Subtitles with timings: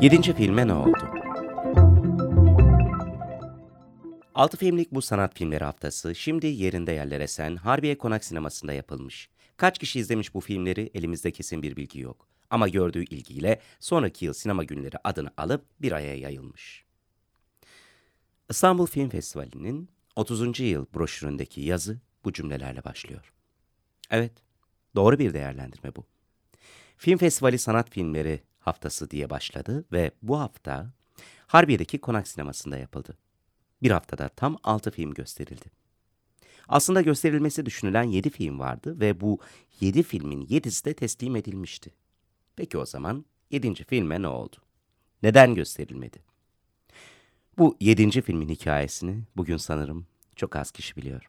[0.00, 0.98] Yedinci filme ne oldu?
[4.34, 9.28] Altı filmlik bu sanat filmleri haftası şimdi yerinde yerler esen Harbiye Konak Sineması'nda yapılmış.
[9.56, 12.26] Kaç kişi izlemiş bu filmleri elimizde kesin bir bilgi yok.
[12.50, 16.84] Ama gördüğü ilgiyle sonraki yıl sinema günleri adını alıp bir aya yayılmış.
[18.50, 20.60] İstanbul Film Festivali'nin 30.
[20.60, 23.32] yıl broşüründeki yazı bu cümlelerle başlıyor.
[24.10, 24.32] Evet,
[24.96, 26.04] doğru bir değerlendirme bu.
[26.96, 30.92] Film Festivali Sanat Filmleri Haftası diye başladı ve bu hafta
[31.46, 33.18] Harbiye'deki Konak Sineması'nda yapıldı.
[33.82, 35.70] Bir haftada tam 6 film gösterildi.
[36.68, 39.38] Aslında gösterilmesi düşünülen 7 film vardı ve bu
[39.80, 41.90] 7 filmin 7'si de teslim edilmişti.
[42.56, 43.74] Peki o zaman 7.
[43.74, 44.56] filme ne oldu?
[45.22, 46.18] Neden gösterilmedi?
[47.58, 48.22] Bu 7.
[48.22, 51.28] filmin hikayesini bugün sanırım çok az kişi biliyor.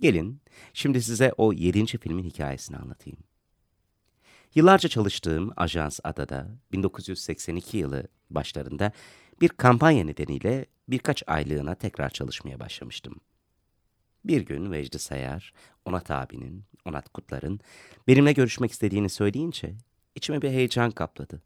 [0.00, 0.40] Gelin
[0.72, 1.86] şimdi size o 7.
[1.98, 3.18] filmin hikayesini anlatayım.
[4.56, 8.92] Yıllarca çalıştığım Ajans Adada 1982 yılı başlarında
[9.40, 13.20] bir kampanya nedeniyle birkaç aylığına tekrar çalışmaya başlamıştım.
[14.24, 15.52] Bir gün Vecdi Sayar,
[15.84, 17.60] Onat abinin, Onat Kutlar'ın
[18.08, 19.74] benimle görüşmek istediğini söyleyince
[20.14, 21.42] içime bir heyecan kapladı.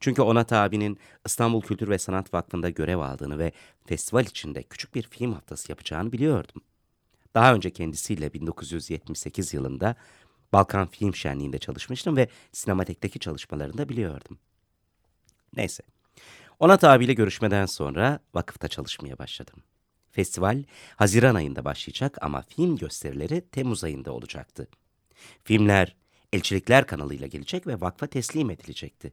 [0.00, 3.52] Çünkü Onat abinin İstanbul Kültür ve Sanat Vakfı'nda görev aldığını ve
[3.86, 6.62] festival içinde küçük bir film haftası yapacağını biliyordum.
[7.34, 9.96] Daha önce kendisiyle 1978 yılında
[10.54, 14.38] Balkan Film Şenliği'nde çalışmıştım ve sinematekteki çalışmalarını da biliyordum.
[15.56, 15.82] Neyse.
[16.60, 19.62] Onat abiyle görüşmeden sonra vakıfta çalışmaya başladım.
[20.12, 20.64] Festival
[20.96, 24.68] Haziran ayında başlayacak ama film gösterileri Temmuz ayında olacaktı.
[25.44, 25.96] Filmler
[26.32, 29.12] Elçilikler kanalıyla gelecek ve vakfa teslim edilecekti.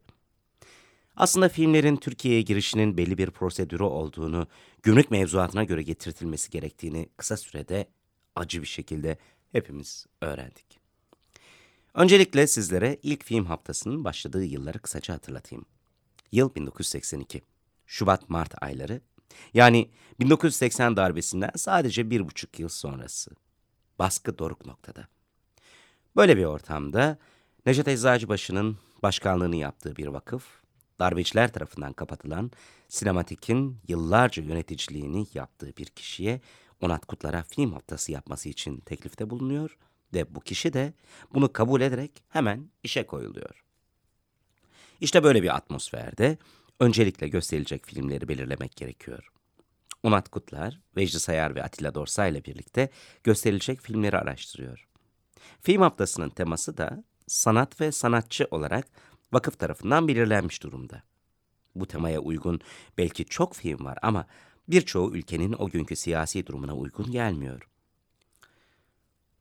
[1.15, 4.47] Aslında filmlerin Türkiye'ye girişinin belli bir prosedürü olduğunu,
[4.83, 7.87] gümrük mevzuatına göre getirtilmesi gerektiğini kısa sürede
[8.35, 9.17] acı bir şekilde
[9.51, 10.80] hepimiz öğrendik.
[11.93, 15.65] Öncelikle sizlere ilk film haftasının başladığı yılları kısaca hatırlatayım.
[16.31, 17.41] Yıl 1982.
[17.85, 19.01] Şubat-Mart ayları.
[19.53, 23.31] Yani 1980 darbesinden sadece bir buçuk yıl sonrası.
[23.99, 25.07] Baskı doruk noktada.
[26.15, 27.17] Böyle bir ortamda
[27.65, 30.43] Necdet Eczacıbaşı'nın başkanlığını yaptığı bir vakıf,
[30.99, 32.51] darbeciler tarafından kapatılan
[32.87, 36.41] sinematik'in yıllarca yöneticiliğini yaptığı bir kişiye
[36.81, 39.90] Onat Kutlar'a film haftası yapması için teklifte bulunuyor ve
[40.29, 40.93] bu kişi de
[41.33, 43.63] bunu kabul ederek hemen işe koyuluyor.
[45.01, 46.37] İşte böyle bir atmosferde
[46.79, 49.31] öncelikle gösterilecek filmleri belirlemek gerekiyor.
[50.03, 52.89] Onat Kutlar, Vecdi Sayar ve Atilla Dorsay ile birlikte
[53.23, 54.87] gösterilecek filmleri araştırıyor.
[55.61, 58.87] Film haftasının teması da sanat ve sanatçı olarak
[59.33, 61.03] vakıf tarafından belirlenmiş durumda.
[61.75, 62.59] Bu temaya uygun
[62.97, 64.27] belki çok film var ama
[64.67, 67.70] birçoğu ülkenin o günkü siyasi durumuna uygun gelmiyor.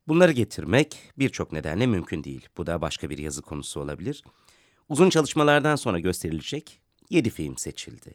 [0.07, 2.49] Bunları getirmek birçok nedenle mümkün değil.
[2.57, 4.23] Bu da başka bir yazı konusu olabilir.
[4.89, 8.13] Uzun çalışmalardan sonra gösterilecek 7 film seçildi.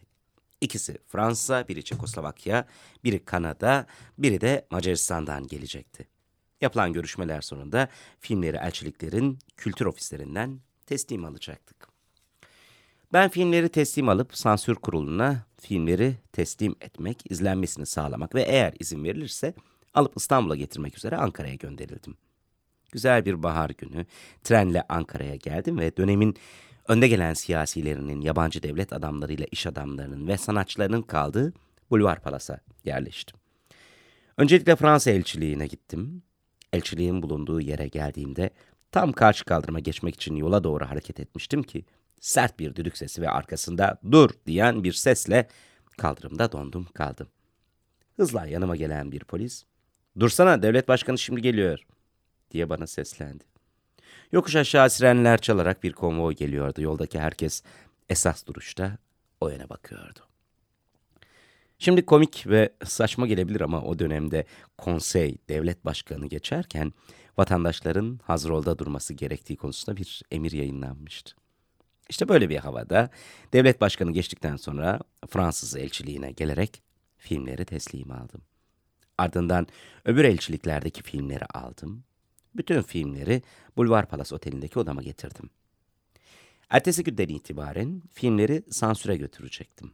[0.61, 2.67] İkisi Fransa, biri Çekoslovakya,
[3.05, 3.87] biri Kanada,
[4.19, 6.09] biri de Macaristan'dan gelecekti.
[6.61, 7.89] Yapılan görüşmeler sonunda
[8.21, 11.89] filmleri elçiliklerin kültür ofislerinden teslim alacaktık.
[13.13, 19.55] Ben filmleri teslim alıp sansür kuruluna filmleri teslim etmek, izlenmesini sağlamak ve eğer izin verilirse
[19.97, 22.17] alıp İstanbul'a getirmek üzere Ankara'ya gönderildim.
[22.93, 24.07] Güzel bir bahar günü
[24.45, 26.37] trenle Ankara'ya geldim ve dönemin
[26.89, 31.53] önde gelen siyasilerinin, yabancı devlet adamlarıyla iş adamlarının ve sanatçılarının kaldığı
[31.91, 33.39] Bulvar Palas'a yerleştim.
[34.37, 36.23] Öncelikle Fransa elçiliğine gittim.
[36.73, 38.51] Elçiliğin bulunduğu yere geldiğimde
[38.93, 41.85] tam karşı kaldırıma geçmek için yola doğru hareket etmiştim ki
[42.21, 45.49] sert bir düdük sesi ve arkasında dur diyen bir sesle
[45.99, 47.27] kaldırımda dondum kaldım.
[48.17, 49.65] Hızla yanıma gelen bir polis
[50.21, 51.87] Dursana devlet başkanı şimdi geliyor
[52.51, 53.45] diye bana seslendi.
[54.33, 56.81] Yokuş aşağı sirenler çalarak bir konvoy geliyordu.
[56.81, 57.63] Yoldaki herkes
[58.09, 58.99] esas duruşta
[59.41, 60.21] o yana bakıyordu.
[61.79, 64.45] Şimdi komik ve saçma gelebilir ama o dönemde
[64.79, 66.93] konsey, devlet başkanı geçerken
[67.39, 71.35] vatandaşların hazırolda durması gerektiği konusunda bir emir yayınlanmıştı.
[72.09, 73.11] İşte böyle bir havada
[73.53, 76.83] devlet başkanı geçtikten sonra Fransız elçiliğine gelerek
[77.19, 78.43] filmleri teslim aldım.
[79.19, 79.67] Ardından
[80.05, 82.05] öbür elçiliklerdeki filmleri aldım.
[82.57, 83.43] Bütün filmleri
[83.77, 85.51] Bulvar Palas Oteli'ndeki odama getirdim.
[86.71, 89.93] Ertesi günden itibaren filmleri sansüre götürecektim.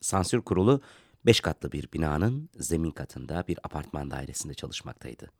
[0.00, 0.80] Sansür kurulu
[1.26, 5.30] beş katlı bir binanın zemin katında bir apartman dairesinde çalışmaktaydı.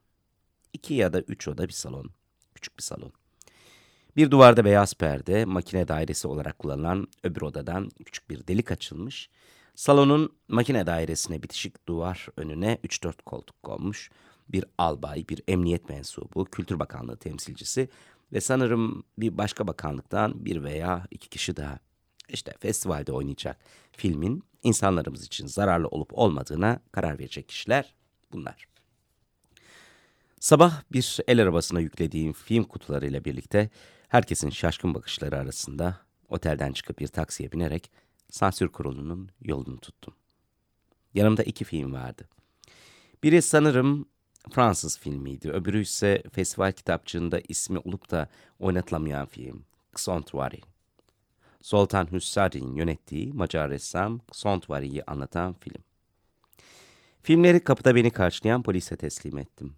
[0.72, 2.10] İki ya da üç oda bir salon,
[2.54, 3.12] küçük bir salon.
[4.16, 9.30] Bir duvarda beyaz perde, makine dairesi olarak kullanılan öbür odadan küçük bir delik açılmış.
[9.74, 14.10] Salonun makine dairesine bitişik duvar önüne 3-4 koltuk konmuş.
[14.48, 17.88] Bir albay, bir emniyet mensubu, Kültür Bakanlığı temsilcisi
[18.32, 21.78] ve sanırım bir başka bakanlıktan bir veya iki kişi daha.
[22.28, 23.58] İşte festivalde oynayacak
[23.92, 27.94] filmin insanlarımız için zararlı olup olmadığına karar verecek kişiler
[28.32, 28.66] bunlar.
[30.40, 33.70] Sabah bir el arabasına yüklediğim film kutularıyla birlikte
[34.08, 35.96] herkesin şaşkın bakışları arasında
[36.28, 37.90] otelden çıkıp bir taksiye binerek
[38.32, 40.14] sansür kurulunun yolunu tuttum.
[41.14, 42.28] Yanımda iki film vardı.
[43.22, 44.06] Biri sanırım
[44.50, 45.50] Fransız filmiydi.
[45.50, 49.64] Öbürü ise festival kitapçığında ismi olup da oynatılamayan film.
[49.92, 50.60] Xontuari.
[51.62, 55.84] Zoltan Hüssarin'in yönettiği Macar ressam Xontuari'yi anlatan film.
[57.22, 59.76] Filmleri kapıda beni karşılayan polise teslim ettim.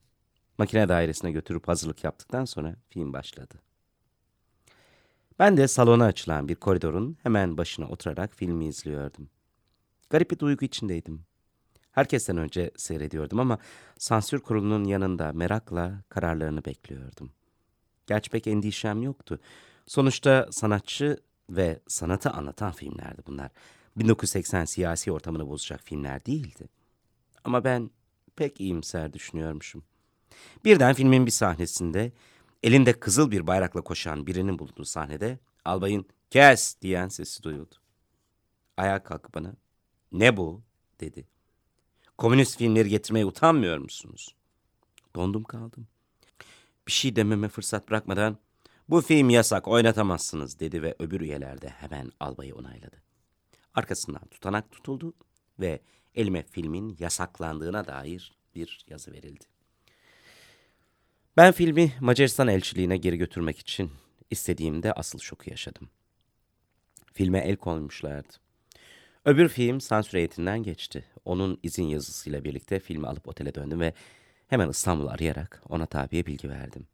[0.58, 3.54] Makine dairesine götürüp hazırlık yaptıktan sonra film başladı.
[5.38, 9.28] Ben de salona açılan bir koridorun hemen başına oturarak filmi izliyordum.
[10.10, 11.24] Garip bir duygu içindeydim.
[11.92, 13.58] Herkesten önce seyrediyordum ama
[13.98, 17.32] sansür kurulunun yanında merakla kararlarını bekliyordum.
[18.06, 19.40] Gerçi pek endişem yoktu.
[19.86, 21.18] Sonuçta sanatçı
[21.50, 23.50] ve sanatı anlatan filmlerdi bunlar.
[23.96, 26.68] 1980 siyasi ortamını bozacak filmler değildi.
[27.44, 27.90] Ama ben
[28.36, 29.84] pek iyimser düşünüyormuşum.
[30.64, 32.12] Birden filmin bir sahnesinde
[32.64, 37.74] elinde kızıl bir bayrakla koşan birinin bulunduğu sahnede albayın kes diyen sesi duyuldu.
[38.76, 39.54] Ayağa kalkıp bana
[40.12, 40.62] ne bu
[41.00, 41.26] dedi.
[42.18, 44.34] Komünist filmleri getirmeye utanmıyor musunuz?
[45.16, 45.86] Dondum kaldım.
[46.86, 48.38] Bir şey dememe fırsat bırakmadan
[48.88, 53.02] bu film yasak oynatamazsınız dedi ve öbür üyeler de hemen albayı onayladı.
[53.74, 55.14] Arkasından tutanak tutuldu
[55.60, 55.80] ve
[56.14, 59.53] elime filmin yasaklandığına dair bir yazı verildi.
[61.36, 63.90] Ben filmi Macaristan elçiliğine geri götürmek için
[64.30, 65.88] istediğimde asıl şoku yaşadım.
[67.12, 68.32] Filme el koymuşlardı.
[69.24, 71.04] Öbür film sansür heyetinden geçti.
[71.24, 73.94] Onun izin yazısıyla birlikte filmi alıp otele döndüm ve
[74.48, 76.86] hemen İstanbul'u arayarak ona tabiye bilgi verdim.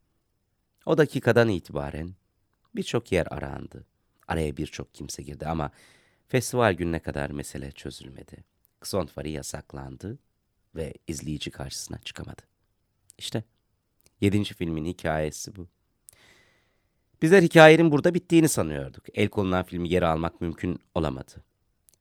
[0.86, 2.14] O dakikadan itibaren
[2.76, 3.86] birçok yer arandı.
[4.28, 5.70] Araya birçok kimse girdi ama
[6.28, 8.44] festival gününe kadar mesele çözülmedi.
[8.80, 10.18] Ksontvari yasaklandı
[10.74, 12.42] ve izleyici karşısına çıkamadı.
[13.18, 13.44] İşte
[14.20, 15.66] yedinci filmin hikayesi bu.
[17.22, 19.04] Bizler hikayenin burada bittiğini sanıyorduk.
[19.14, 21.44] El konulan filmi geri almak mümkün olamadı.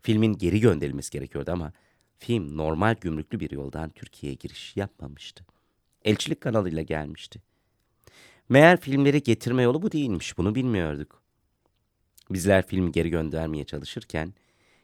[0.01, 1.74] Filmin geri gönderilmesi gerekiyordu ama
[2.18, 5.45] film normal gümrüklü bir yoldan Türkiye'ye giriş yapmamıştı.
[6.06, 7.42] Elçilik kanalıyla gelmişti.
[8.50, 11.21] Meğer filmleri getirme yolu bu değilmiş, bunu bilmiyorduk.
[12.30, 14.33] Bizler filmi geri göndermeye çalışırken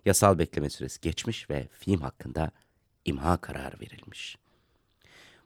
[0.05, 2.51] yasal bekleme süresi geçmiş ve film hakkında
[3.05, 4.37] imha kararı verilmiş.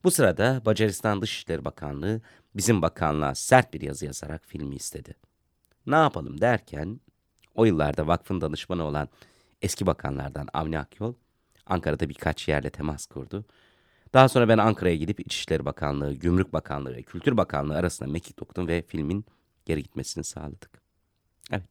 [0.03, 2.21] Bu sırada Macaristan Dışişleri Bakanlığı
[2.55, 5.15] bizim bakanlığa sert bir yazı yazarak filmi istedi.
[5.87, 6.99] Ne yapalım derken
[7.55, 9.09] o yıllarda vakfın danışmanı olan
[9.61, 11.13] eski bakanlardan Avni Akyol
[11.65, 13.45] Ankara'da birkaç yerle temas kurdu.
[14.13, 18.67] Daha sonra ben Ankara'ya gidip İçişleri Bakanlığı, Gümrük Bakanlığı ve Kültür Bakanlığı arasında mekik dokudum
[18.67, 19.25] ve filmin
[19.65, 20.81] geri gitmesini sağladık.
[21.51, 21.69] Evet.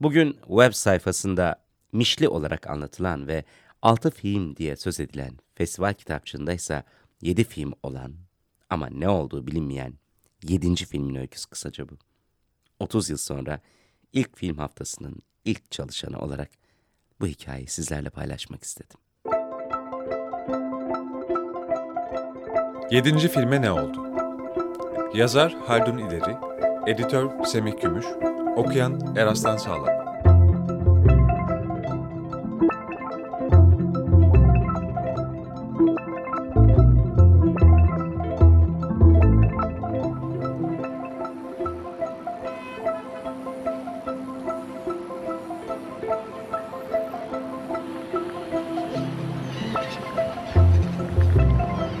[0.00, 3.44] Bugün web sayfasında Mişli olarak anlatılan ve
[3.82, 6.82] 6 film diye söz edilen festival kitapçığında ise
[7.22, 8.14] 7 film olan
[8.70, 9.94] ama ne olduğu bilinmeyen
[10.42, 10.74] 7.
[10.74, 11.94] filmin öyküsü kısaca bu.
[12.80, 13.60] 30 yıl sonra
[14.12, 16.50] ilk film haftasının ilk çalışanı olarak
[17.20, 18.98] bu hikayeyi sizlerle paylaşmak istedim.
[22.90, 24.06] Yedinci filme ne oldu?
[25.14, 26.36] Yazar Haldun İleri,
[26.86, 28.06] editör Semih Gümüş,
[28.56, 30.01] okuyan Eraslan Sağlam.